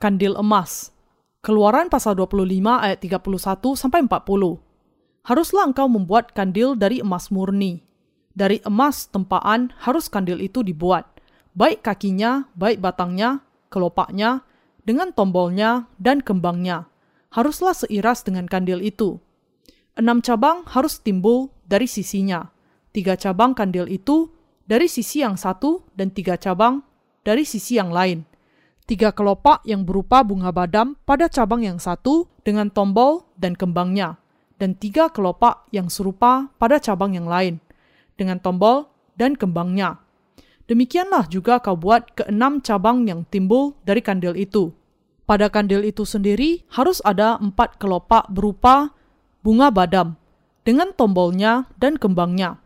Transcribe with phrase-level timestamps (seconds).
[0.00, 0.96] Kandil emas.
[1.44, 2.40] Keluaran pasal 25
[2.72, 3.20] ayat 31
[3.76, 4.56] sampai 40.
[5.28, 7.84] Haruslah engkau membuat kandil dari emas murni.
[8.32, 11.20] Dari emas tempaan harus kandil itu dibuat,
[11.52, 14.40] baik kakinya, baik batangnya, kelopaknya,
[14.88, 16.88] dengan tombolnya dan kembangnya.
[17.36, 19.20] Haruslah seiras dengan kandil itu.
[20.00, 22.48] Enam cabang harus timbul dari sisinya.
[22.96, 24.32] Tiga cabang kandil itu
[24.64, 26.80] dari sisi yang satu dan tiga cabang
[27.20, 28.29] dari sisi yang lain
[28.90, 34.18] tiga kelopak yang berupa bunga badam pada cabang yang satu dengan tombol dan kembangnya,
[34.58, 37.62] dan tiga kelopak yang serupa pada cabang yang lain
[38.18, 40.02] dengan tombol dan kembangnya.
[40.66, 44.74] Demikianlah juga kau buat keenam cabang yang timbul dari kandil itu.
[45.22, 48.90] Pada kandil itu sendiri harus ada empat kelopak berupa
[49.46, 50.18] bunga badam
[50.66, 52.58] dengan tombolnya dan kembangnya.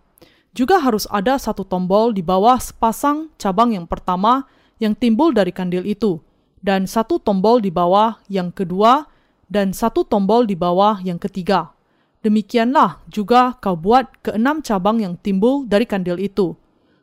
[0.56, 4.48] Juga harus ada satu tombol di bawah sepasang cabang yang pertama
[4.82, 6.18] yang timbul dari kandil itu,
[6.64, 9.06] dan satu tombol di bawah yang kedua,
[9.52, 11.76] dan satu tombol di bawah yang ketiga.
[12.24, 16.56] Demikianlah juga kau buat keenam cabang yang timbul dari kandil itu.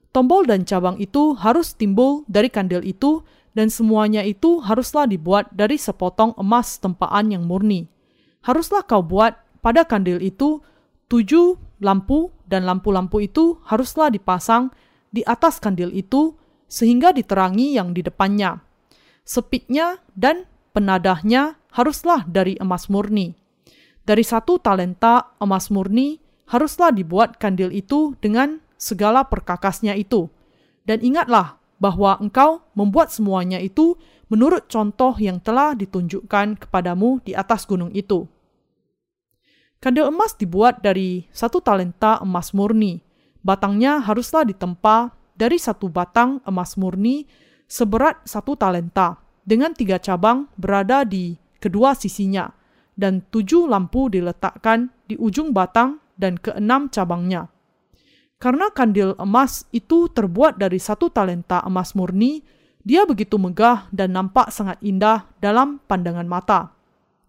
[0.09, 3.21] Tombol dan cabang itu harus timbul dari kandil itu,
[3.53, 7.85] dan semuanya itu haruslah dibuat dari sepotong emas tempaan yang murni.
[8.41, 10.59] Haruslah kau buat pada kandil itu
[11.05, 14.73] tujuh lampu, dan lampu-lampu itu haruslah dipasang
[15.13, 16.33] di atas kandil itu
[16.71, 18.63] sehingga diterangi yang di depannya.
[19.27, 23.35] Sepitnya dan penadahnya haruslah dari emas murni.
[24.07, 30.31] Dari satu talenta emas murni haruslah dibuat kandil itu dengan segala perkakasnya itu.
[30.87, 33.99] Dan ingatlah bahwa engkau membuat semuanya itu
[34.31, 38.25] menurut contoh yang telah ditunjukkan kepadamu di atas gunung itu.
[39.81, 43.01] Kandil emas dibuat dari satu talenta emas murni.
[43.41, 47.25] Batangnya haruslah ditempa dari satu batang emas murni
[47.65, 52.45] seberat satu talenta, dengan tiga cabang berada di kedua sisinya,
[52.93, 57.49] dan tujuh lampu diletakkan di ujung batang dan keenam cabangnya.
[58.37, 62.45] Karena kandil emas itu terbuat dari satu talenta emas murni,
[62.85, 66.75] dia begitu megah dan nampak sangat indah dalam pandangan mata.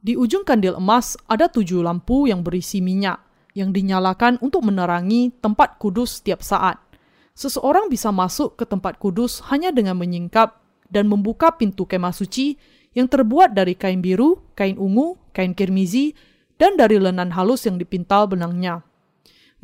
[0.02, 3.22] Di ujung kandil emas ada tujuh lampu yang berisi minyak,
[3.56, 6.91] yang dinyalakan untuk menerangi tempat kudus setiap saat
[7.32, 10.60] seseorang bisa masuk ke tempat kudus hanya dengan menyingkap
[10.92, 12.60] dan membuka pintu kemah suci
[12.92, 16.12] yang terbuat dari kain biru, kain ungu, kain kirmizi,
[16.60, 18.84] dan dari lenan halus yang dipintal benangnya.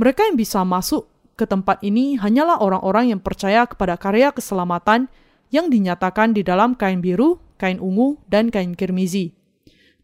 [0.01, 1.07] Mereka yang bisa masuk
[1.39, 5.07] ke tempat ini hanyalah orang-orang yang percaya kepada karya keselamatan
[5.53, 9.37] yang dinyatakan di dalam kain biru, kain ungu, dan kain kirmizi.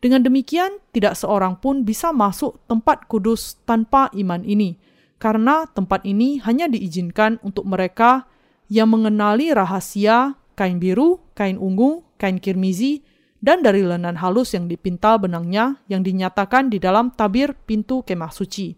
[0.05, 4.77] Dengan demikian, tidak seorang pun bisa masuk tempat kudus tanpa iman ini,
[5.25, 8.29] karena tempat ini hanya diizinkan untuk mereka
[8.69, 13.01] yang mengenali rahasia kain biru, kain ungu, kain kirmizi,
[13.41, 18.77] dan dari lenan halus yang dipintal benangnya yang dinyatakan di dalam tabir pintu kemah suci.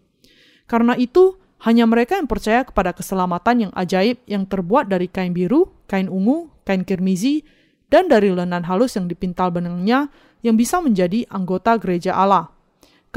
[0.71, 1.35] Karena itu,
[1.67, 6.47] hanya mereka yang percaya kepada keselamatan yang ajaib yang terbuat dari kain biru, kain ungu,
[6.63, 7.43] kain kirmizi,
[7.91, 10.07] dan dari lenan halus yang dipintal benangnya
[10.47, 12.56] yang bisa menjadi anggota gereja Allah.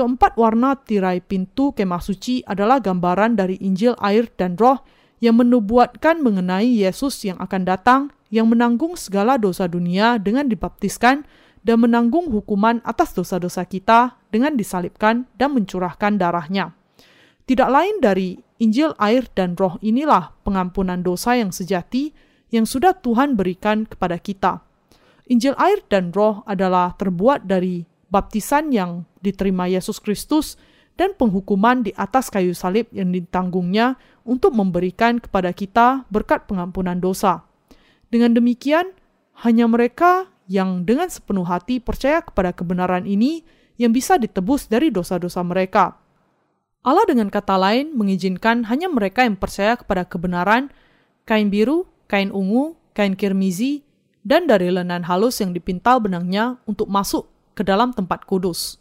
[0.00, 4.80] Keempat warna tirai pintu kemah suci adalah gambaran dari Injil air dan roh
[5.20, 8.00] yang menubuatkan mengenai Yesus yang akan datang
[8.32, 11.28] yang menanggung segala dosa dunia dengan dibaptiskan
[11.60, 16.72] dan menanggung hukuman atas dosa-dosa kita dengan disalibkan dan mencurahkan darahnya.
[17.44, 22.16] Tidak lain dari Injil air dan roh inilah pengampunan dosa yang sejati
[22.48, 24.64] yang sudah Tuhan berikan kepada kita.
[25.28, 30.58] Injil air dan roh adalah terbuat dari baptisan yang diterima Yesus Kristus
[30.98, 37.46] dan penghukuman di atas kayu salib yang ditanggungnya untuk memberikan kepada kita berkat pengampunan dosa.
[38.12, 38.92] Dengan demikian,
[39.40, 43.46] hanya mereka yang dengan sepenuh hati percaya kepada kebenaran ini
[43.80, 45.96] yang bisa ditebus dari dosa-dosa mereka.
[46.84, 50.68] Allah dengan kata lain mengizinkan hanya mereka yang percaya kepada kebenaran,
[51.24, 53.86] kain biru, kain ungu, kain kirmizi,
[54.20, 58.80] dan dari lenan halus yang dipintal benangnya untuk masuk ke dalam tempat kudus.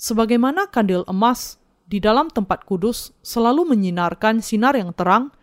[0.00, 1.60] Sebagaimana kandil emas
[1.90, 5.34] di dalam tempat kudus selalu menyinarkan sinar yang terang,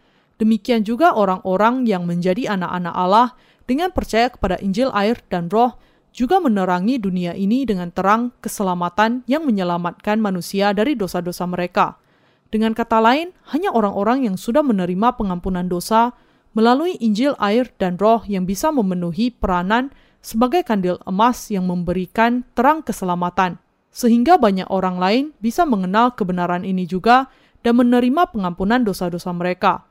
[0.41, 3.27] demikian juga orang-orang yang menjadi anak-anak Allah
[3.67, 5.75] dengan percaya kepada Injil air dan roh
[6.15, 12.01] juga menerangi dunia ini dengan terang keselamatan yang menyelamatkan manusia dari dosa-dosa mereka.
[12.47, 16.15] Dengan kata lain, hanya orang-orang yang sudah menerima pengampunan dosa
[16.57, 22.83] melalui Injil air dan roh yang bisa memenuhi peranan sebagai kandil emas yang memberikan terang
[22.83, 23.57] keselamatan,
[23.93, 27.31] sehingga banyak orang lain bisa mengenal kebenaran ini juga
[27.65, 29.87] dan menerima pengampunan dosa-dosa mereka.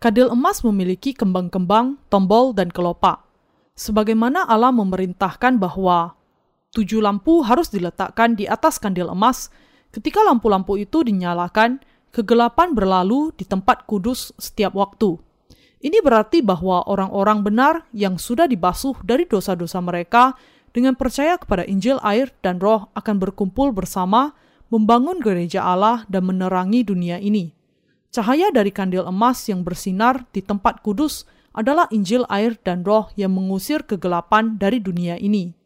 [0.00, 3.20] Kandil emas memiliki kembang-kembang, tombol, dan kelopak.
[3.76, 6.16] Sebagaimana Allah memerintahkan bahwa
[6.72, 9.52] tujuh lampu harus diletakkan di atas kandil emas,
[9.92, 11.82] ketika lampu-lampu itu dinyalakan,
[12.14, 15.29] kegelapan berlalu di tempat kudus setiap waktu.
[15.80, 20.36] Ini berarti bahwa orang-orang benar yang sudah dibasuh dari dosa-dosa mereka
[20.76, 24.36] dengan percaya kepada Injil, air, dan Roh akan berkumpul bersama,
[24.68, 27.56] membangun gereja Allah, dan menerangi dunia ini.
[28.12, 31.24] Cahaya dari kandil emas yang bersinar di tempat kudus
[31.56, 35.56] adalah Injil, air, dan Roh yang mengusir kegelapan dari dunia ini.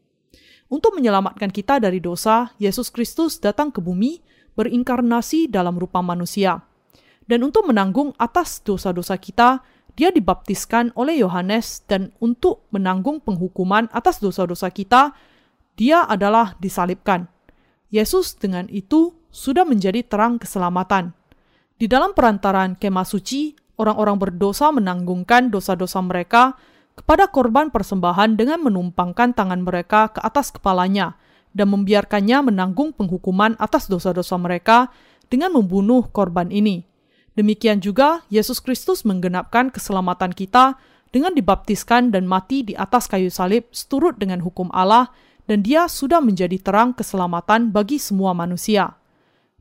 [0.70, 4.22] Untuk menyelamatkan kita dari dosa, Yesus Kristus datang ke bumi,
[4.54, 6.62] berinkarnasi dalam rupa manusia.
[7.24, 9.64] Dan untuk menanggung atas dosa-dosa kita,
[9.94, 15.14] dia dibaptiskan oleh Yohanes dan untuk menanggung penghukuman atas dosa-dosa kita,
[15.78, 17.30] dia adalah disalibkan.
[17.94, 21.14] Yesus dengan itu sudah menjadi terang keselamatan.
[21.78, 26.58] Di dalam perantaran kemah suci, orang-orang berdosa menanggungkan dosa-dosa mereka
[26.94, 31.18] kepada korban persembahan dengan menumpangkan tangan mereka ke atas kepalanya
[31.54, 34.90] dan membiarkannya menanggung penghukuman atas dosa-dosa mereka
[35.26, 36.86] dengan membunuh korban ini.
[37.34, 40.78] Demikian juga Yesus Kristus menggenapkan keselamatan kita
[41.10, 45.10] dengan dibaptiskan dan mati di atas kayu salib seturut dengan hukum Allah
[45.46, 48.96] dan dia sudah menjadi terang keselamatan bagi semua manusia.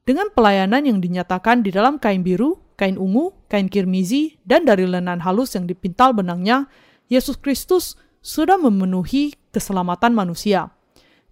[0.04, 5.24] Dengan pelayanan yang dinyatakan di dalam kain biru, kain ungu, kain kirmizi, dan dari lenan
[5.24, 6.68] halus yang dipintal benangnya,
[7.08, 10.72] Yesus Kristus sudah memenuhi keselamatan manusia.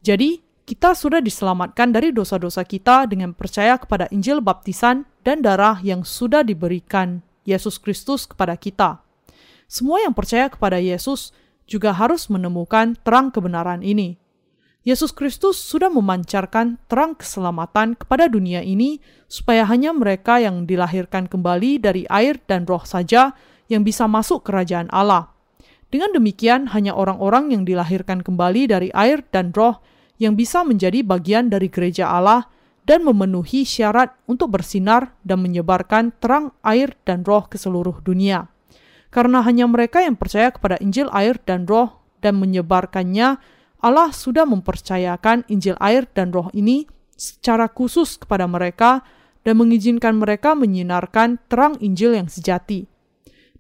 [0.03, 6.06] Jadi, kita sudah diselamatkan dari dosa-dosa kita dengan percaya kepada Injil baptisan dan darah yang
[6.06, 9.01] sudah diberikan Yesus Kristus kepada kita.
[9.71, 11.31] Semua yang percaya kepada Yesus
[11.63, 14.19] juga harus menemukan terang kebenaran ini.
[14.81, 18.97] Yesus Kristus sudah memancarkan terang keselamatan kepada dunia ini,
[19.29, 23.38] supaya hanya mereka yang dilahirkan kembali dari air dan roh saja
[23.69, 25.29] yang bisa masuk kerajaan Allah.
[25.94, 29.79] Dengan demikian, hanya orang-orang yang dilahirkan kembali dari air dan roh
[30.17, 32.50] yang bisa menjadi bagian dari gereja Allah
[32.85, 38.49] dan memenuhi syarat untuk bersinar dan menyebarkan terang air dan roh ke seluruh dunia.
[39.11, 43.37] Karena hanya mereka yang percaya kepada Injil air dan roh dan menyebarkannya,
[43.81, 46.87] Allah sudah mempercayakan Injil air dan roh ini
[47.17, 49.05] secara khusus kepada mereka
[49.41, 52.85] dan mengizinkan mereka menyinarkan terang Injil yang sejati.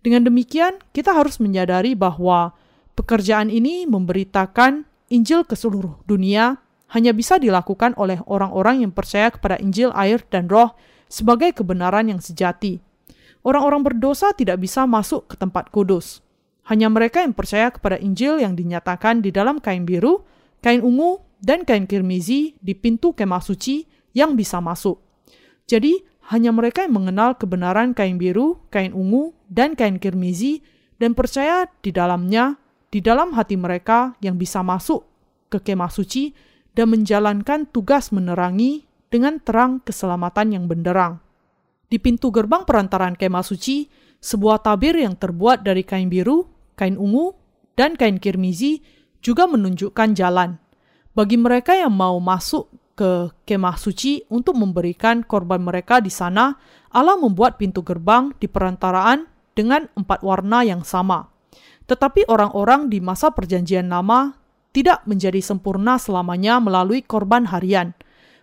[0.01, 2.57] Dengan demikian, kita harus menyadari bahwa
[2.97, 6.57] pekerjaan ini memberitakan Injil ke seluruh dunia
[6.91, 10.75] hanya bisa dilakukan oleh orang-orang yang percaya kepada Injil, air, dan Roh
[11.07, 12.83] sebagai kebenaran yang sejati.
[13.41, 16.19] Orang-orang berdosa tidak bisa masuk ke tempat kudus.
[16.67, 20.21] Hanya mereka yang percaya kepada Injil yang dinyatakan di dalam kain biru,
[20.59, 25.01] kain ungu, dan kain kirmizi di pintu kemah suci yang bisa masuk.
[25.65, 30.61] Jadi, hanya mereka yang mengenal kebenaran kain biru, kain ungu, dan kain kirmizi
[31.01, 32.61] dan percaya di dalamnya
[32.93, 35.07] di dalam hati mereka yang bisa masuk
[35.49, 41.19] ke kemah suci dan menjalankan tugas menerangi dengan terang keselamatan yang benderang.
[41.91, 43.91] Di pintu gerbang perantaran kemah suci,
[44.23, 46.47] sebuah tabir yang terbuat dari kain biru,
[46.79, 47.35] kain ungu,
[47.75, 48.79] dan kain kirmizi
[49.19, 50.55] juga menunjukkan jalan.
[51.11, 56.55] Bagi mereka yang mau masuk ke kemah suci untuk memberikan korban mereka di sana,
[56.95, 61.27] Allah membuat pintu gerbang di perantaraan dengan empat warna yang sama.
[61.91, 64.40] Tetapi orang-orang di masa Perjanjian Lama
[64.71, 67.91] tidak menjadi sempurna selamanya melalui korban harian.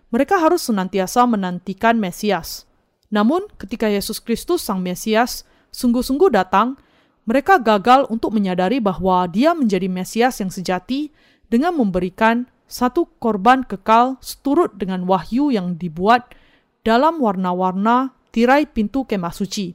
[0.09, 2.65] Mereka harus senantiasa menantikan Mesias.
[3.09, 6.77] Namun, ketika Yesus Kristus, Sang Mesias, sungguh-sungguh datang,
[7.25, 11.13] mereka gagal untuk menyadari bahwa Dia menjadi Mesias yang sejati
[11.49, 16.37] dengan memberikan satu korban kekal seturut dengan wahyu yang dibuat
[16.85, 19.73] dalam warna-warna tirai pintu kemah suci.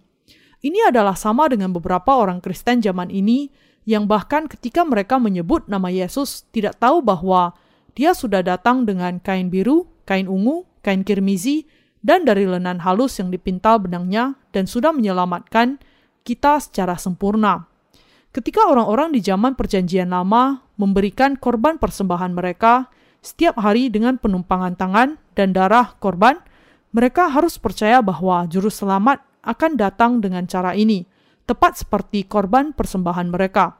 [0.64, 3.52] Ini adalah sama dengan beberapa orang Kristen zaman ini
[3.84, 7.52] yang bahkan ketika mereka menyebut nama Yesus tidak tahu bahwa
[7.94, 11.68] dia sudah datang dengan kain biru, kain ungu, kain kirmizi,
[12.04, 15.80] dan dari lenan halus yang dipintal benangnya dan sudah menyelamatkan
[16.24, 17.64] kita secara sempurna.
[18.34, 22.90] Ketika orang-orang di zaman perjanjian lama memberikan korban persembahan mereka
[23.22, 26.42] setiap hari dengan penumpangan tangan dan darah korban,
[26.90, 31.06] mereka harus percaya bahwa juru selamat akan datang dengan cara ini,
[31.44, 33.76] tepat seperti korban persembahan mereka.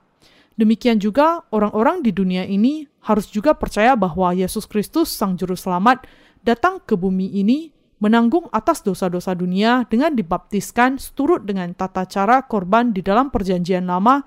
[0.55, 6.07] Demikian juga orang-orang di dunia ini harus juga percaya bahwa Yesus Kristus Sang Juru Selamat
[6.47, 12.93] datang ke bumi ini menanggung atas dosa-dosa dunia dengan dibaptiskan seturut dengan tata cara korban
[12.95, 14.23] di dalam perjanjian lama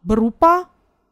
[0.00, 0.70] berupa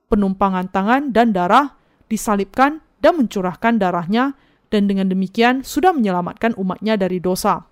[0.08, 1.74] penumpangan tangan dan darah
[2.06, 4.38] disalibkan dan mencurahkan darahnya
[4.72, 7.66] dan dengan demikian sudah menyelamatkan umatnya dari dosa.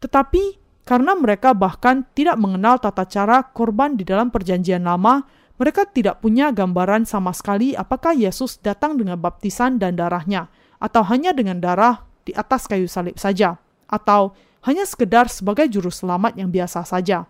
[0.00, 5.24] Tetapi karena mereka bahkan tidak mengenal tata cara korban di dalam perjanjian lama,
[5.56, 11.32] mereka tidak punya gambaran sama sekali apakah Yesus datang dengan baptisan dan darahnya, atau hanya
[11.32, 13.56] dengan darah di atas kayu salib saja,
[13.88, 14.36] atau
[14.68, 17.24] hanya sekedar sebagai juru selamat yang biasa saja.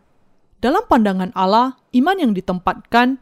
[0.59, 3.21] Dalam pandangan Allah, iman yang ditempatkan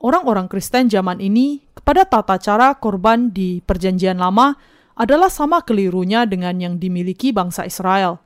[0.00, 4.54] orang-orang Kristen zaman ini kepada tata cara korban di Perjanjian Lama
[4.94, 8.23] adalah sama kelirunya dengan yang dimiliki bangsa Israel,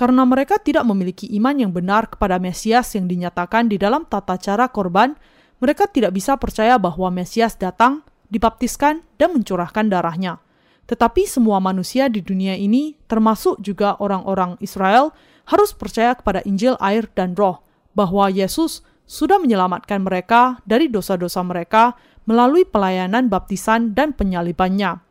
[0.00, 4.72] karena mereka tidak memiliki iman yang benar kepada Mesias yang dinyatakan di dalam tata cara
[4.72, 5.12] korban
[5.60, 8.00] mereka tidak bisa percaya bahwa Mesias datang,
[8.32, 10.40] dibaptiskan, dan mencurahkan darahnya.
[10.88, 15.12] Tetapi semua manusia di dunia ini, termasuk juga orang-orang Israel,
[15.44, 17.60] harus percaya kepada Injil, air, dan Roh,
[17.92, 21.92] bahwa Yesus sudah menyelamatkan mereka dari dosa-dosa mereka
[22.24, 25.04] melalui pelayanan baptisan dan penyalibannya.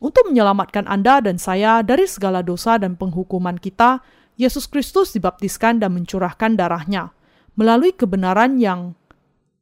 [0.00, 4.00] Untuk menyelamatkan Anda dan saya dari segala dosa dan penghukuman kita,
[4.40, 7.12] Yesus Kristus dibaptiskan dan mencurahkan darahnya
[7.60, 8.96] melalui kebenaran yang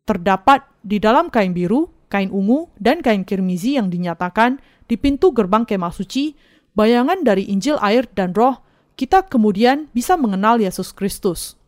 [0.06, 5.66] terdapat di dalam kain biru, kain ungu, dan kain kirmizi yang dinyatakan di pintu gerbang
[5.66, 6.38] kemah suci,
[6.78, 8.62] bayangan dari Injil air dan roh,
[8.94, 11.58] kita kemudian bisa mengenal Yesus Kristus.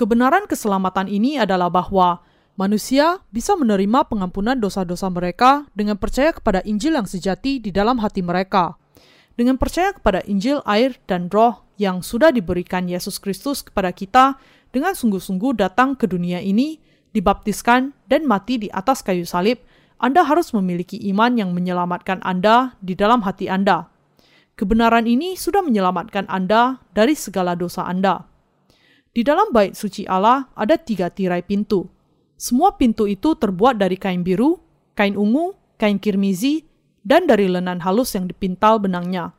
[0.00, 2.24] Kebenaran keselamatan ini adalah bahwa
[2.56, 8.24] manusia bisa menerima pengampunan dosa-dosa mereka dengan percaya kepada Injil yang sejati di dalam hati
[8.24, 8.80] mereka.
[9.36, 14.36] Dengan percaya kepada Injil air dan roh yang sudah diberikan Yesus Kristus kepada kita
[14.72, 16.80] dengan sungguh-sungguh datang ke dunia ini,
[17.12, 19.60] dibaptiskan, dan mati di atas kayu salib,
[19.96, 23.88] Anda harus memiliki iman yang menyelamatkan Anda di dalam hati Anda.
[24.56, 28.24] Kebenaran ini sudah menyelamatkan Anda dari segala dosa Anda.
[29.12, 31.88] Di dalam bait suci Allah ada tiga tirai pintu.
[32.36, 34.60] Semua pintu itu terbuat dari kain biru,
[34.92, 36.64] kain ungu, kain kirmizi,
[37.04, 39.35] dan dari lenan halus yang dipintal benangnya.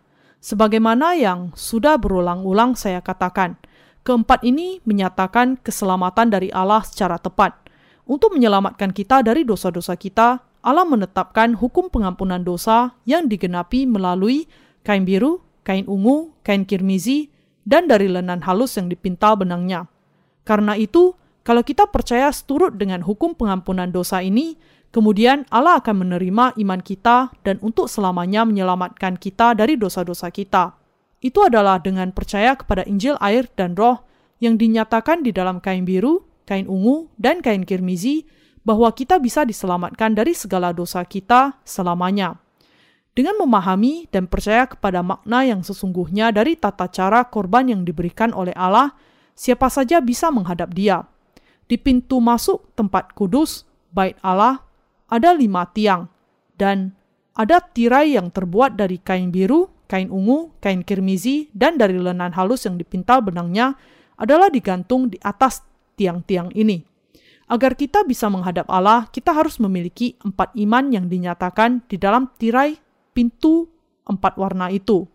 [0.48, 3.60] Sebagaimana yang sudah berulang-ulang saya katakan,
[4.08, 7.68] keempat ini menyatakan keselamatan dari Allah secara tepat.
[8.08, 14.48] Untuk menyelamatkan kita dari dosa-dosa kita, Allah menetapkan hukum pengampunan dosa yang digenapi melalui
[14.88, 17.28] kain biru, kain ungu, kain kirmizi,
[17.68, 19.92] dan dari lenan halus yang dipintal benangnya.
[20.48, 21.12] Karena itu,
[21.44, 24.56] kalau kita percaya seturut dengan hukum pengampunan dosa ini,
[24.92, 30.78] kemudian Allah akan menerima iman kita dan untuk selamanya menyelamatkan kita dari dosa-dosa kita.
[31.18, 34.06] Itu adalah dengan percaya kepada Injil air dan roh
[34.38, 38.30] yang dinyatakan di dalam kain biru, kain ungu, dan kain kirmizi,
[38.62, 42.38] bahwa kita bisa diselamatkan dari segala dosa kita selamanya.
[43.18, 48.54] Dengan memahami dan percaya kepada makna yang sesungguhnya dari tata cara korban yang diberikan oleh
[48.54, 48.94] Allah,
[49.34, 51.02] siapa saja bisa menghadap Dia.
[51.66, 54.67] Di pintu masuk tempat kudus, bait Allah,
[55.08, 56.08] ada lima tiang,
[56.60, 56.96] dan
[57.38, 62.68] ada tirai yang terbuat dari kain biru, kain ungu, kain kirmizi, dan dari lenan halus
[62.68, 63.78] yang dipintal benangnya
[64.18, 65.64] adalah digantung di atas
[65.96, 66.84] tiang-tiang ini.
[67.48, 72.76] Agar kita bisa menghadap Allah, kita harus memiliki empat iman yang dinyatakan di dalam tirai
[73.16, 73.72] pintu
[74.04, 75.08] empat warna itu.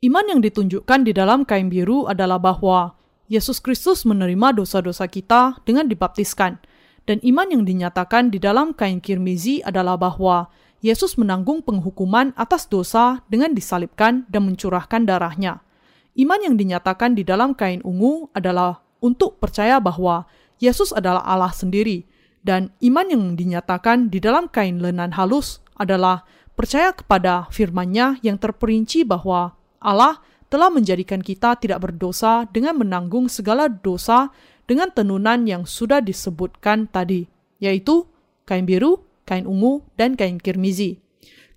[0.00, 2.96] Iman yang ditunjukkan di dalam kain biru adalah bahwa
[3.28, 6.56] Yesus Kristus menerima dosa-dosa kita dengan dibaptiskan,
[7.08, 10.52] dan iman yang dinyatakan di dalam kain kirmizi adalah bahwa
[10.84, 15.64] Yesus menanggung penghukuman atas dosa dengan disalibkan dan mencurahkan darahnya.
[16.20, 20.28] Iman yang dinyatakan di dalam kain ungu adalah untuk percaya bahwa
[20.60, 22.04] Yesus adalah Allah sendiri,
[22.44, 26.28] dan iman yang dinyatakan di dalam kain lenan halus adalah
[26.60, 30.20] percaya kepada firman-Nya yang terperinci bahwa Allah
[30.52, 34.28] telah menjadikan kita tidak berdosa dengan menanggung segala dosa
[34.68, 37.24] dengan tenunan yang sudah disebutkan tadi,
[37.58, 38.04] yaitu
[38.44, 41.00] kain biru, kain ungu, dan kain kirmizi.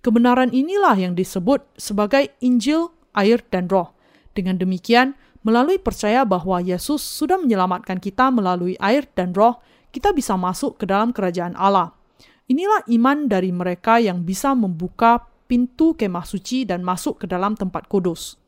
[0.00, 3.94] Kebenaran inilah yang disebut sebagai Injil, air, dan roh.
[4.32, 9.58] Dengan demikian, Melalui percaya bahwa Yesus sudah menyelamatkan kita melalui air dan roh,
[9.90, 11.98] kita bisa masuk ke dalam kerajaan Allah.
[12.46, 17.90] Inilah iman dari mereka yang bisa membuka pintu kemah suci dan masuk ke dalam tempat
[17.90, 18.38] kudus.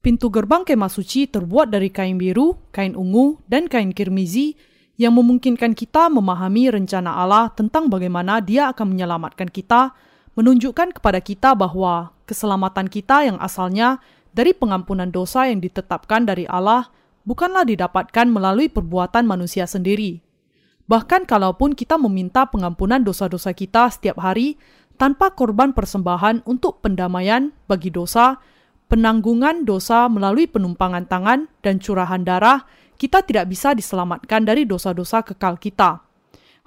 [0.00, 4.56] Pintu gerbang kemah suci terbuat dari kain biru, kain ungu, dan kain kirmizi
[4.96, 9.92] yang memungkinkan kita memahami rencana Allah tentang bagaimana Dia akan menyelamatkan kita,
[10.40, 14.00] menunjukkan kepada kita bahwa keselamatan kita yang asalnya
[14.32, 16.88] dari pengampunan dosa yang ditetapkan dari Allah
[17.28, 20.24] bukanlah didapatkan melalui perbuatan manusia sendiri.
[20.88, 24.56] Bahkan kalaupun kita meminta pengampunan dosa-dosa kita setiap hari
[24.96, 28.40] tanpa korban persembahan untuk pendamaian bagi dosa,
[28.90, 32.66] penanggungan dosa melalui penumpangan tangan dan curahan darah,
[32.98, 36.02] kita tidak bisa diselamatkan dari dosa-dosa kekal kita.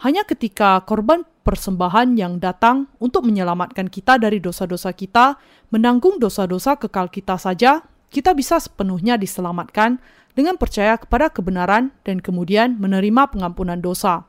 [0.01, 5.37] Hanya ketika korban persembahan yang datang untuk menyelamatkan kita dari dosa-dosa kita,
[5.69, 9.99] menanggung dosa-dosa kekal kita saja, kita bisa sepenuhnya diselamatkan
[10.33, 14.25] dengan percaya kepada kebenaran dan kemudian menerima pengampunan dosa.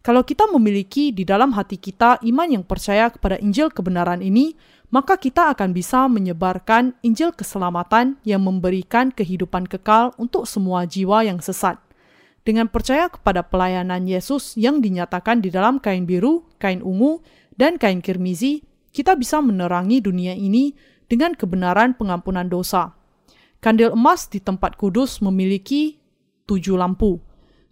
[0.00, 4.56] Kalau kita memiliki di dalam hati kita iman yang percaya kepada Injil kebenaran ini,
[4.90, 11.38] maka kita akan bisa menyebarkan Injil keselamatan yang memberikan kehidupan kekal untuk semua jiwa yang
[11.38, 11.78] sesat.
[12.42, 17.22] Dengan percaya kepada pelayanan Yesus yang dinyatakan di dalam kain biru, kain ungu,
[17.54, 20.74] dan kain kirmizi, kita bisa menerangi dunia ini
[21.06, 22.96] dengan kebenaran pengampunan dosa.
[23.60, 26.00] Kandil emas di tempat kudus memiliki
[26.48, 27.20] tujuh lampu,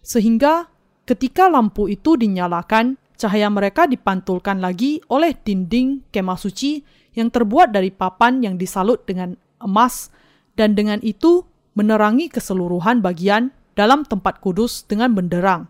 [0.05, 0.69] sehingga
[1.09, 6.85] Ketika lampu itu dinyalakan, cahaya mereka dipantulkan lagi oleh dinding kemah suci
[7.19, 10.07] yang terbuat dari papan yang disalut dengan emas
[10.55, 11.43] dan dengan itu
[11.75, 15.67] menerangi keseluruhan bagian dalam tempat kudus dengan benderang.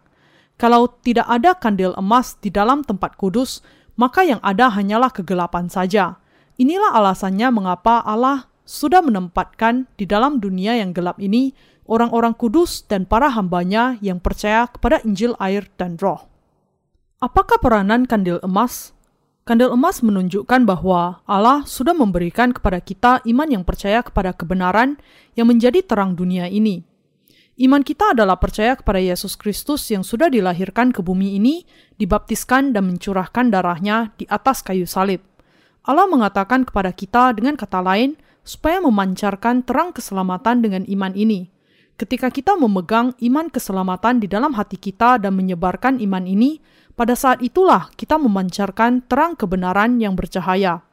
[0.61, 3.65] Kalau tidak ada kandil emas di dalam tempat kudus,
[3.97, 6.21] maka yang ada hanyalah kegelapan saja.
[6.59, 11.55] Inilah alasannya mengapa Allah sudah menempatkan di dalam dunia yang gelap ini
[11.89, 16.29] orang-orang kudus dan para hambanya yang percaya kepada Injil air dan roh.
[17.19, 18.93] Apakah peranan kandil emas?
[19.49, 25.01] Kandil emas menunjukkan bahwa Allah sudah memberikan kepada kita iman yang percaya kepada kebenaran
[25.33, 26.85] yang menjadi terang dunia ini.
[27.57, 31.65] Iman kita adalah percaya kepada Yesus Kristus yang sudah dilahirkan ke bumi ini,
[31.97, 35.25] dibaptiskan dan mencurahkan darahnya di atas kayu salib.
[35.81, 41.49] Allah mengatakan kepada kita dengan kata lain, supaya memancarkan terang keselamatan dengan iman ini.
[41.97, 46.61] Ketika kita memegang iman keselamatan di dalam hati kita dan menyebarkan iman ini,
[46.99, 50.83] pada saat itulah kita memancarkan terang kebenaran yang bercahaya.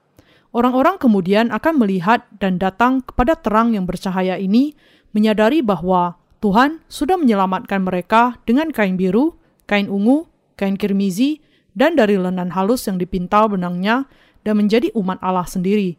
[0.54, 4.78] Orang-orang kemudian akan melihat dan datang kepada terang yang bercahaya ini,
[5.10, 9.34] menyadari bahwa Tuhan sudah menyelamatkan mereka dengan kain biru,
[9.66, 11.42] kain ungu, kain kirmizi,
[11.74, 14.06] dan dari lenan halus yang dipintal benangnya,
[14.46, 15.98] dan menjadi umat Allah sendiri.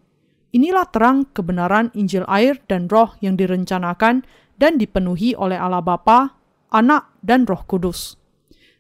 [0.56, 4.24] Inilah terang kebenaran Injil air dan roh yang direncanakan
[4.56, 6.40] dan dipenuhi oleh Allah Bapa,
[6.72, 8.16] Anak, dan Roh Kudus.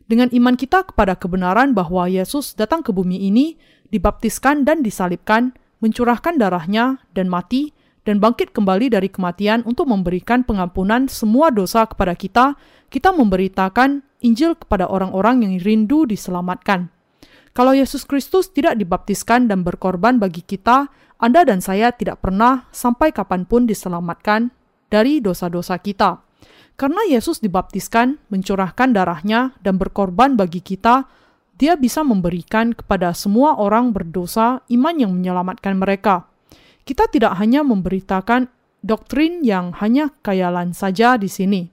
[0.07, 3.59] Dengan iman kita kepada kebenaran bahwa Yesus datang ke bumi ini,
[3.91, 5.51] dibaptiskan dan disalibkan,
[5.83, 7.75] mencurahkan darahnya dan mati,
[8.07, 12.55] dan bangkit kembali dari kematian untuk memberikan pengampunan semua dosa kepada kita,
[12.87, 16.87] kita memberitakan Injil kepada orang-orang yang rindu diselamatkan.
[17.51, 20.87] Kalau Yesus Kristus tidak dibaptiskan dan berkorban bagi kita,
[21.19, 24.55] Anda dan saya tidak pernah sampai kapan pun diselamatkan
[24.87, 26.26] dari dosa-dosa kita.
[26.77, 31.09] Karena Yesus dibaptiskan, mencurahkan darahnya, dan berkorban bagi kita,
[31.57, 36.29] dia bisa memberikan kepada semua orang berdosa iman yang menyelamatkan mereka.
[36.85, 38.45] Kita tidak hanya memberitakan
[38.85, 41.65] doktrin yang hanya kayalan saja di sini.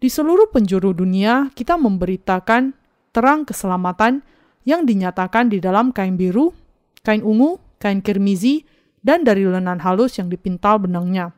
[0.00, 2.72] Di seluruh penjuru dunia, kita memberitakan
[3.12, 4.24] terang keselamatan
[4.64, 6.56] yang dinyatakan di dalam kain biru,
[7.04, 8.64] kain ungu, kain kirmizi,
[9.04, 11.37] dan dari lenan halus yang dipintal benangnya.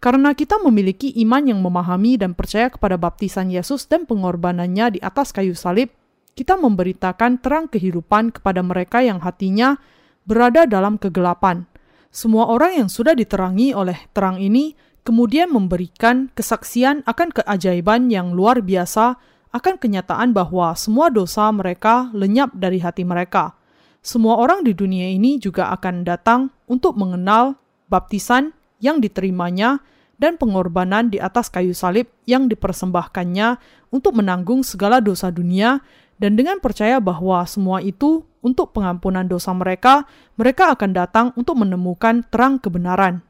[0.00, 5.28] Karena kita memiliki iman yang memahami dan percaya kepada baptisan Yesus dan pengorbanannya di atas
[5.28, 5.92] kayu salib,
[6.32, 9.76] kita memberitakan terang kehidupan kepada mereka yang hatinya
[10.24, 11.68] berada dalam kegelapan.
[12.08, 14.72] Semua orang yang sudah diterangi oleh terang ini
[15.04, 19.20] kemudian memberikan kesaksian akan keajaiban yang luar biasa
[19.52, 23.52] akan kenyataan bahwa semua dosa mereka lenyap dari hati mereka.
[24.00, 27.60] Semua orang di dunia ini juga akan datang untuk mengenal
[27.92, 29.84] baptisan yang diterimanya
[30.20, 33.56] dan pengorbanan di atas kayu salib yang dipersembahkannya
[33.88, 35.80] untuk menanggung segala dosa dunia
[36.20, 40.04] dan dengan percaya bahwa semua itu untuk pengampunan dosa mereka,
[40.36, 43.24] mereka akan datang untuk menemukan terang kebenaran.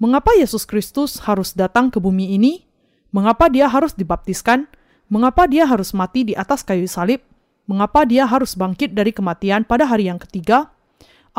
[0.00, 2.64] Mengapa Yesus Kristus harus datang ke bumi ini?
[3.12, 4.64] Mengapa dia harus dibaptiskan?
[5.12, 7.20] Mengapa dia harus mati di atas kayu salib?
[7.68, 10.72] Mengapa dia harus bangkit dari kematian pada hari yang ketiga?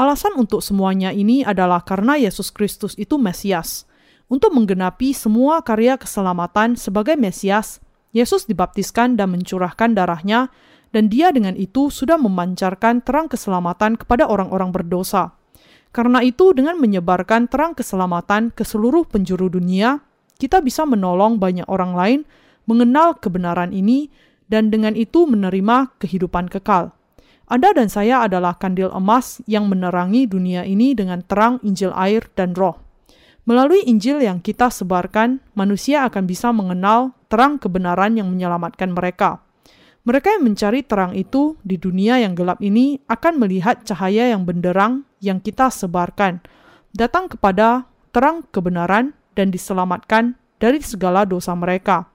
[0.02, 3.86] Alasan untuk semuanya ini adalah karena Yesus Kristus itu Mesias.
[4.26, 7.78] Untuk menggenapi semua karya keselamatan sebagai Mesias,
[8.10, 10.50] Yesus dibaptiskan dan mencurahkan darahnya,
[10.90, 15.38] dan dia dengan itu sudah memancarkan terang keselamatan kepada orang-orang berdosa.
[15.94, 20.02] Karena itu, dengan menyebarkan terang keselamatan ke seluruh penjuru dunia,
[20.42, 22.20] kita bisa menolong banyak orang lain
[22.66, 24.10] mengenal kebenaran ini
[24.50, 26.90] dan dengan itu menerima kehidupan kekal.
[27.52, 32.56] Anda dan saya adalah kandil emas yang menerangi dunia ini dengan terang Injil air dan
[32.56, 32.80] roh.
[33.44, 39.44] Melalui Injil yang kita sebarkan, manusia akan bisa mengenal terang kebenaran yang menyelamatkan mereka.
[40.08, 45.04] Mereka yang mencari terang itu di dunia yang gelap ini akan melihat cahaya yang benderang
[45.20, 46.40] yang kita sebarkan,
[46.96, 47.84] datang kepada
[48.16, 52.11] terang kebenaran dan diselamatkan dari segala dosa mereka.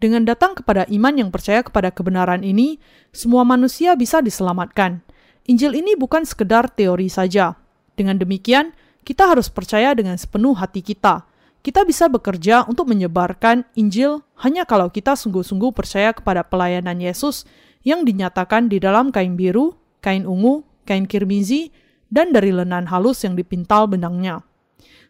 [0.00, 2.80] Dengan datang kepada iman yang percaya kepada kebenaran ini,
[3.12, 5.04] semua manusia bisa diselamatkan.
[5.44, 7.60] Injil ini bukan sekedar teori saja.
[8.00, 8.72] Dengan demikian,
[9.04, 11.28] kita harus percaya dengan sepenuh hati kita.
[11.60, 17.44] kita bisa bekerja untuk menyebarkan Injil hanya kalau kita sungguh-sungguh percaya kepada pelayanan Yesus
[17.84, 21.68] yang dinyatakan di dalam kain biru, kain ungu, kain kirmizi,
[22.08, 24.40] dan dari lenan halus yang dipintal benangnya.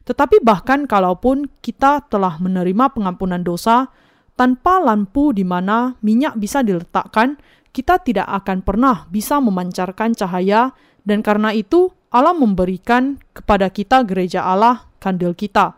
[0.04, 3.94] Tetapi bahkan kalaupun kita telah menerima pengampunan dosa,
[4.40, 7.36] tanpa lampu di mana minyak bisa diletakkan,
[7.76, 10.72] kita tidak akan pernah bisa memancarkan cahaya
[11.04, 15.76] dan karena itu Allah memberikan kepada kita gereja Allah, kandil kita.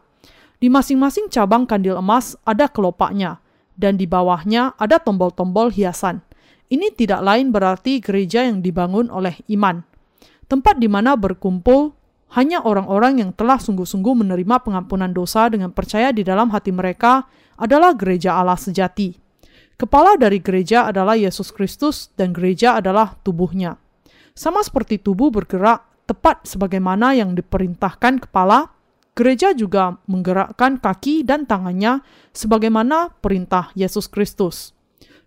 [0.62, 3.42] Di masing-masing cabang kandil emas ada kelopaknya,
[3.74, 6.22] dan di bawahnya ada tombol-tombol hiasan.
[6.70, 9.82] Ini tidak lain berarti gereja yang dibangun oleh iman.
[10.46, 11.92] Tempat di mana berkumpul
[12.38, 17.26] hanya orang-orang yang telah sungguh-sungguh menerima pengampunan dosa dengan percaya di dalam hati mereka
[17.62, 19.14] adalah gereja Allah sejati.
[19.78, 23.78] Kepala dari gereja adalah Yesus Kristus dan gereja adalah tubuhnya.
[24.34, 28.74] Sama seperti tubuh bergerak tepat sebagaimana yang diperintahkan kepala,
[29.12, 32.00] Gereja juga menggerakkan kaki dan tangannya
[32.32, 34.72] sebagaimana perintah Yesus Kristus.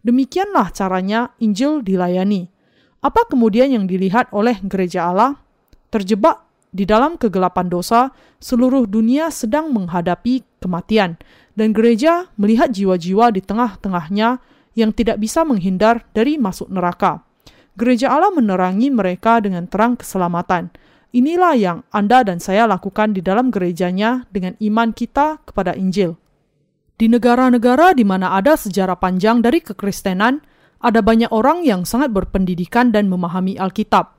[0.02, 2.50] Demikianlah caranya Injil dilayani.
[3.06, 5.38] Apa kemudian yang dilihat oleh gereja Allah?
[5.94, 6.45] Terjebak
[6.76, 8.12] di dalam kegelapan dosa,
[8.44, 11.16] seluruh dunia sedang menghadapi kematian,
[11.56, 14.44] dan gereja melihat jiwa-jiwa di tengah-tengahnya
[14.76, 17.24] yang tidak bisa menghindar dari masuk neraka.
[17.80, 20.76] Gereja Allah menerangi mereka dengan terang keselamatan
[21.16, 26.20] Inilah yang Anda dan saya lakukan di dalam gerejanya dengan iman kita kepada Injil.
[27.00, 30.44] Di negara-negara di mana ada sejarah panjang dari kekristenan,
[30.84, 34.15] ada banyak orang yang sangat berpendidikan dan memahami Alkitab.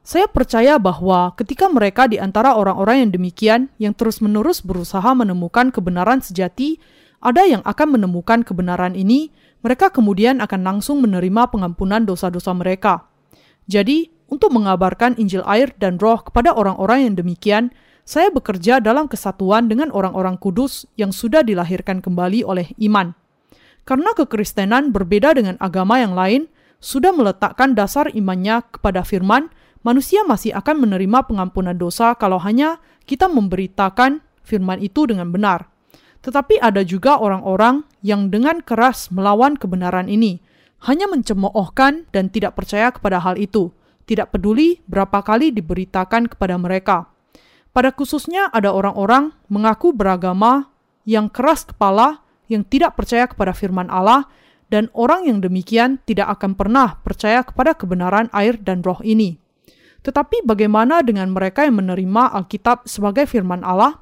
[0.00, 6.24] Saya percaya bahwa ketika mereka di antara orang-orang yang demikian yang terus-menerus berusaha menemukan kebenaran
[6.24, 6.80] sejati,
[7.20, 9.28] ada yang akan menemukan kebenaran ini,
[9.60, 13.04] mereka kemudian akan langsung menerima pengampunan dosa-dosa mereka.
[13.68, 17.64] Jadi, untuk mengabarkan Injil air dan roh kepada orang-orang yang demikian,
[18.08, 23.12] saya bekerja dalam kesatuan dengan orang-orang kudus yang sudah dilahirkan kembali oleh iman.
[23.84, 26.48] Karena kekristenan berbeda dengan agama yang lain,
[26.80, 29.52] sudah meletakkan dasar imannya kepada firman,
[29.86, 35.68] manusia masih akan menerima pengampunan dosa kalau hanya kita memberitakan firman itu dengan benar.
[36.20, 40.40] Tetapi ada juga orang-orang yang dengan keras melawan kebenaran ini,
[40.84, 43.72] hanya mencemoohkan dan tidak percaya kepada hal itu
[44.10, 47.06] tidak peduli berapa kali diberitakan kepada mereka.
[47.70, 50.66] Pada khususnya ada orang-orang mengaku beragama
[51.06, 54.26] yang keras kepala, yang tidak percaya kepada firman Allah,
[54.66, 59.38] dan orang yang demikian tidak akan pernah percaya kepada kebenaran air dan roh ini.
[60.00, 64.00] Tetapi bagaimana dengan mereka yang menerima Alkitab sebagai firman Allah?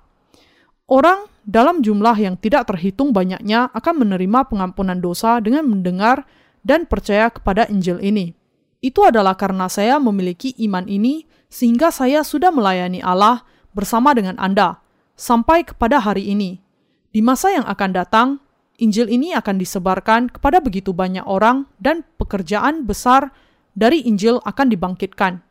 [0.89, 6.25] Orang dalam jumlah yang tidak terhitung banyaknya akan menerima pengampunan dosa dengan mendengar
[6.63, 8.37] dan percaya kepada Injil ini.
[8.79, 13.43] Itu adalah karena saya memiliki iman ini, sehingga saya sudah melayani Allah
[13.75, 14.79] bersama dengan Anda
[15.19, 16.63] sampai kepada hari ini.
[17.11, 18.29] Di masa yang akan datang,
[18.79, 23.35] Injil ini akan disebarkan kepada begitu banyak orang, dan pekerjaan besar
[23.75, 25.48] dari Injil akan dibangkitkan.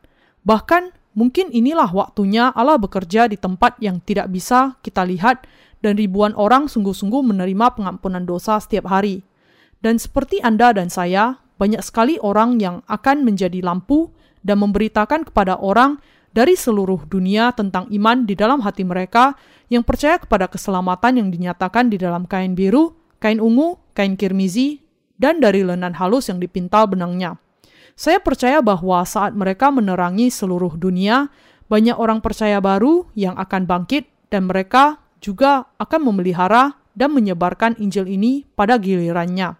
[0.48, 5.44] Bahkan, mungkin inilah waktunya Allah bekerja di tempat yang tidak bisa kita lihat,
[5.84, 9.22] dan ribuan orang sungguh-sungguh menerima pengampunan dosa setiap hari.
[9.84, 15.60] Dan seperti Anda dan saya, banyak sekali orang yang akan menjadi lampu dan memberitakan kepada
[15.60, 16.00] orang
[16.32, 19.34] dari seluruh dunia tentang iman di dalam hati mereka
[19.68, 24.80] yang percaya kepada keselamatan yang dinyatakan di dalam kain biru, kain ungu, kain kirmizi,
[25.18, 27.36] dan dari lenan halus yang dipintal benangnya.
[27.98, 31.34] Saya percaya bahwa saat mereka menerangi seluruh dunia,
[31.66, 38.06] banyak orang percaya baru yang akan bangkit dan mereka juga akan memelihara dan menyebarkan Injil
[38.06, 39.58] ini pada gilirannya.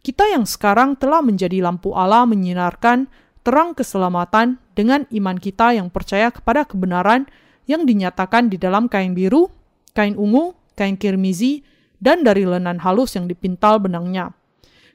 [0.00, 3.04] Kita yang sekarang telah menjadi lampu Allah menyinarkan
[3.44, 7.28] terang keselamatan dengan iman kita yang percaya kepada kebenaran
[7.68, 9.52] yang dinyatakan di dalam kain biru,
[9.92, 11.60] kain ungu, kain kirmizi,
[12.00, 14.37] dan dari lenan halus yang dipintal benangnya.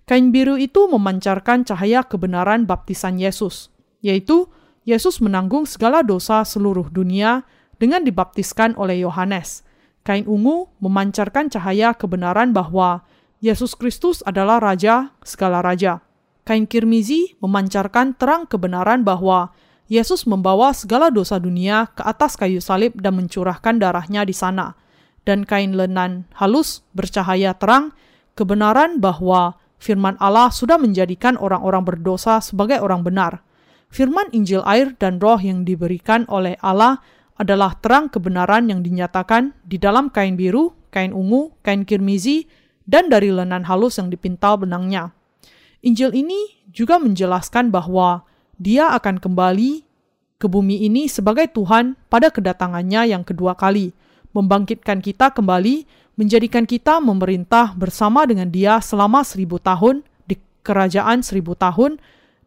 [0.03, 3.71] Kain biru itu memancarkan cahaya kebenaran baptisan Yesus,
[4.03, 4.51] yaitu
[4.83, 7.47] Yesus menanggung segala dosa seluruh dunia
[7.79, 9.63] dengan dibaptiskan oleh Yohanes.
[10.03, 13.07] Kain ungu memancarkan cahaya kebenaran bahwa
[13.39, 16.03] Yesus Kristus adalah Raja segala raja.
[16.43, 19.55] Kain kirmizi memancarkan terang kebenaran bahwa
[19.87, 24.75] Yesus membawa segala dosa dunia ke atas kayu salib dan mencurahkan darahnya di sana.
[25.23, 27.95] Dan kain lenan halus bercahaya terang
[28.35, 33.43] kebenaran bahwa firman Allah sudah menjadikan orang-orang berdosa sebagai orang benar.
[33.91, 37.03] Firman Injil air dan roh yang diberikan oleh Allah
[37.35, 42.47] adalah terang kebenaran yang dinyatakan di dalam kain biru, kain ungu, kain kirmizi,
[42.87, 45.11] dan dari lenan halus yang dipintal benangnya.
[45.83, 48.23] Injil ini juga menjelaskan bahwa
[48.55, 49.83] dia akan kembali
[50.39, 53.91] ke bumi ini sebagai Tuhan pada kedatangannya yang kedua kali,
[54.31, 61.57] membangkitkan kita kembali, menjadikan kita memerintah bersama dengan dia selama seribu tahun di kerajaan seribu
[61.57, 61.97] tahun,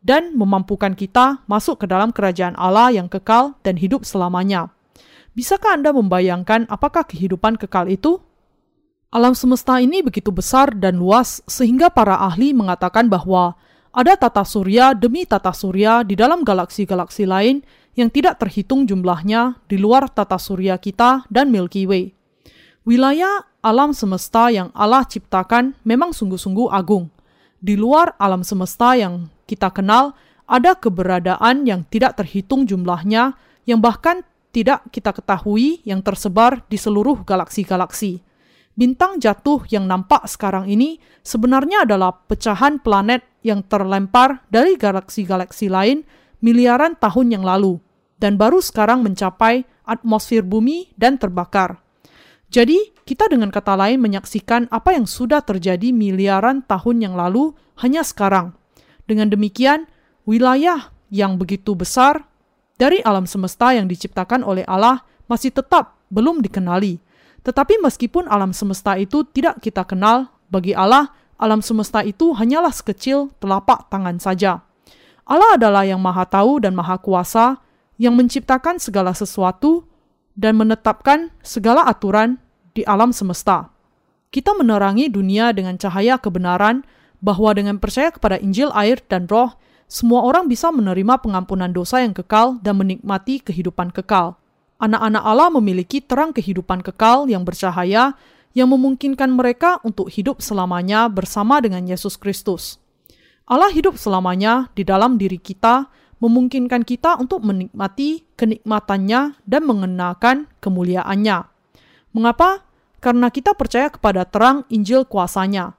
[0.07, 4.71] dan memampukan kita masuk ke dalam kerajaan Allah yang kekal dan hidup selamanya.
[5.35, 8.23] Bisakah Anda membayangkan apakah kehidupan kekal itu?
[9.11, 13.59] Alam semesta ini begitu besar dan luas sehingga para ahli mengatakan bahwa
[13.91, 19.77] ada tata surya demi tata surya di dalam galaksi-galaksi lain yang tidak terhitung jumlahnya di
[19.77, 22.16] luar tata surya kita dan Milky Way.
[22.87, 27.11] Wilayah alam semesta yang Allah ciptakan memang sungguh-sungguh agung.
[27.59, 30.15] Di luar alam semesta yang kita kenal,
[30.47, 33.35] ada keberadaan yang tidak terhitung jumlahnya
[33.67, 34.23] yang bahkan
[34.55, 38.23] tidak kita ketahui yang tersebar di seluruh galaksi-galaksi.
[38.79, 46.07] Bintang jatuh yang nampak sekarang ini sebenarnya adalah pecahan planet yang terlempar dari galaksi-galaksi lain
[46.39, 47.83] miliaran tahun yang lalu
[48.23, 51.86] dan baru sekarang mencapai atmosfer bumi dan terbakar.
[52.57, 57.53] Jadi, kita dengan kata lain menyaksikan apa yang sudah terjadi miliaran tahun yang lalu
[57.85, 58.57] hanya sekarang.
[59.05, 59.85] Dengan demikian,
[60.25, 62.25] wilayah yang begitu besar
[62.81, 67.05] dari alam semesta yang diciptakan oleh Allah masih tetap belum dikenali
[67.47, 73.31] tetapi meskipun alam semesta itu tidak kita kenal, bagi Allah, alam semesta itu hanyalah sekecil
[73.39, 74.67] telapak tangan saja.
[75.23, 77.63] Allah adalah yang maha tahu dan maha kuasa,
[78.03, 79.87] yang menciptakan segala sesuatu
[80.35, 82.43] dan menetapkan segala aturan
[82.77, 83.73] di alam semesta.
[84.29, 86.85] Kita menerangi dunia dengan cahaya kebenaran
[87.25, 89.57] bahwa dengan percaya kepada Injil, air, dan roh,
[89.89, 94.37] semua orang bisa menerima pengampunan dosa yang kekal dan menikmati kehidupan kekal
[94.77, 98.17] anak-anak Allah memiliki terang kehidupan kekal yang bercahaya
[98.57, 102.81] yang memungkinkan mereka untuk hidup selamanya bersama dengan Yesus Kristus.
[103.47, 105.87] Allah hidup selamanya di dalam diri kita,
[106.19, 111.39] memungkinkan kita untuk menikmati kenikmatannya dan mengenakan kemuliaannya.
[112.17, 112.65] Mengapa?
[113.07, 115.79] Karena kita percaya kepada terang Injil kuasanya.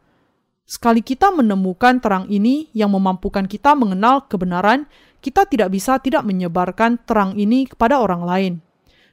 [0.63, 4.87] Sekali kita menemukan terang ini yang memampukan kita mengenal kebenaran,
[5.19, 8.53] kita tidak bisa tidak menyebarkan terang ini kepada orang lain.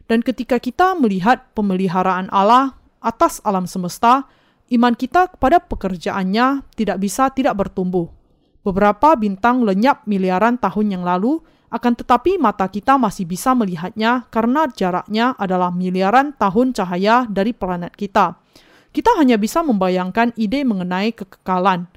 [0.06, 4.30] Dan ketika kita melihat pemeliharaan Allah atas alam semesta,
[4.70, 8.06] iman kita kepada pekerjaannya tidak bisa tidak bertumbuh.
[8.62, 14.68] Beberapa bintang lenyap miliaran tahun yang lalu, akan tetapi mata kita masih bisa melihatnya karena
[14.70, 18.36] jaraknya adalah miliaran tahun cahaya dari planet kita.
[18.94, 21.90] Kita hanya bisa membayangkan ide mengenai kekekalan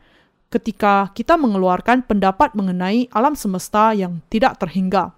[0.47, 5.13] ketika kita mengeluarkan pendapat mengenai alam semesta yang tidak terhingga.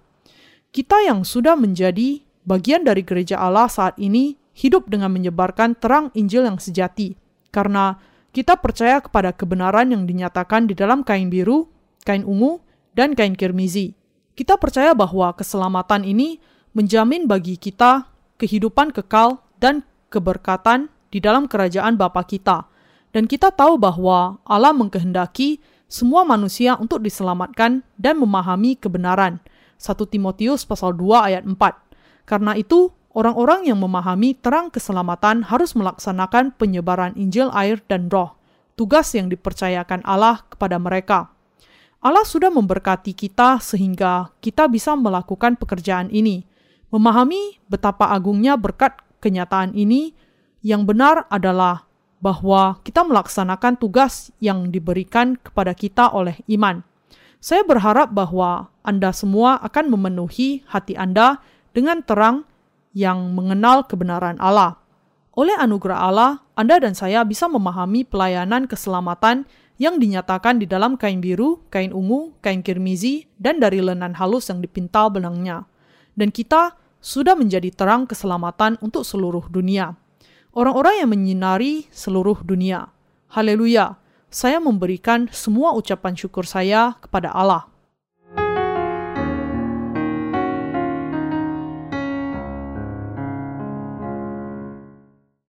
[0.70, 6.46] Kita yang sudah menjadi bagian dari gereja Allah saat ini hidup dengan menyebarkan terang Injil
[6.46, 7.16] yang sejati,
[7.54, 7.96] karena
[8.36, 11.70] kita percaya kepada kebenaran yang dinyatakan di dalam kain biru,
[12.06, 12.62] kain ungu,
[12.94, 13.99] dan kain kirmizi.
[14.40, 16.40] Kita percaya bahwa keselamatan ini
[16.72, 18.08] menjamin bagi kita
[18.40, 22.64] kehidupan kekal dan keberkatan di dalam kerajaan Bapa kita.
[23.12, 25.60] Dan kita tahu bahwa Allah mengkehendaki
[25.92, 29.44] semua manusia untuk diselamatkan dan memahami kebenaran.
[29.76, 31.60] 1 Timotius pasal 2 ayat 4.
[32.24, 38.40] Karena itu, orang-orang yang memahami terang keselamatan harus melaksanakan penyebaran Injil air dan roh,
[38.80, 41.36] tugas yang dipercayakan Allah kepada mereka.
[42.00, 46.48] Allah sudah memberkati kita sehingga kita bisa melakukan pekerjaan ini.
[46.96, 50.16] Memahami betapa agungnya berkat kenyataan ini
[50.64, 51.84] yang benar adalah
[52.24, 56.88] bahwa kita melaksanakan tugas yang diberikan kepada kita oleh iman.
[57.44, 61.44] Saya berharap bahwa Anda semua akan memenuhi hati Anda
[61.76, 62.48] dengan terang
[62.96, 64.80] yang mengenal kebenaran Allah.
[65.36, 69.48] Oleh anugerah Allah, Anda dan saya bisa memahami pelayanan keselamatan
[69.80, 74.60] yang dinyatakan di dalam kain biru, kain ungu, kain kirmizi, dan dari lenan halus yang
[74.60, 75.64] dipintal benangnya.
[76.20, 79.96] Dan kita sudah menjadi terang keselamatan untuk seluruh dunia.
[80.52, 82.92] Orang-orang yang menyinari seluruh dunia.
[83.32, 83.96] Haleluya!
[84.28, 87.69] Saya memberikan semua ucapan syukur saya kepada Allah.